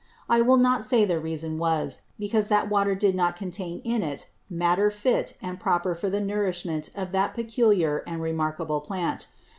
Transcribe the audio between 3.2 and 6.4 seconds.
contain in it Matter fit and proper for the